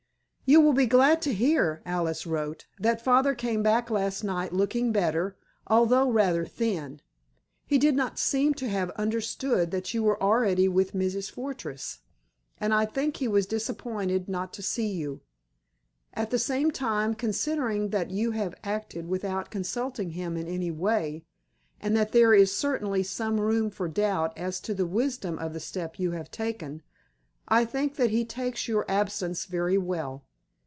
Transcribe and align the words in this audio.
"You 0.43 0.59
will 0.59 0.73
be 0.73 0.85
glad 0.85 1.21
to 1.21 1.33
hear," 1.33 1.81
Alice 1.85 2.27
wrote, 2.27 2.67
"that 2.77 3.01
father 3.01 3.33
came 3.35 3.63
back 3.63 3.89
last 3.89 4.21
night 4.21 4.51
looking 4.51 4.91
better, 4.91 5.37
although 5.67 6.11
rather 6.11 6.43
thin. 6.45 6.99
He 7.65 7.77
did 7.77 7.95
not 7.95 8.19
seem 8.19 8.53
to 8.55 8.67
have 8.67 8.89
understood 8.97 9.71
that 9.71 9.93
you 9.93 10.03
were 10.03 10.21
already 10.21 10.67
with 10.67 10.91
Mrs. 10.91 11.31
Fortress, 11.31 11.99
and 12.59 12.73
I 12.73 12.85
think 12.85 13.15
he 13.15 13.29
was 13.29 13.45
disappointed 13.45 14.27
not 14.27 14.51
to 14.51 14.61
see 14.61 14.89
you. 14.89 15.21
At 16.13 16.31
the 16.31 16.37
same 16.39 16.69
time, 16.69 17.13
considering 17.13 17.91
that 17.91 18.11
you 18.11 18.31
have 18.31 18.53
acted 18.61 19.07
without 19.07 19.51
consulting 19.51 20.09
him 20.09 20.35
in 20.35 20.49
any 20.49 20.69
way, 20.71 21.23
and 21.79 21.95
that 21.95 22.11
there 22.11 22.33
is 22.33 22.53
certainly 22.53 23.03
some 23.03 23.39
room 23.39 23.69
for 23.69 23.87
doubt 23.87 24.37
as 24.37 24.59
to 24.61 24.73
the 24.73 24.85
wisdom 24.87 25.39
of 25.39 25.53
the 25.53 25.61
step 25.61 25.97
you 25.97 26.11
have 26.11 26.29
taken, 26.29 26.81
I 27.47 27.63
think 27.63 27.95
that 27.95 28.09
he 28.11 28.25
takes 28.25 28.67
your 28.67 28.83
absence 28.89 29.45
very 29.45 29.77
well. 29.77 30.25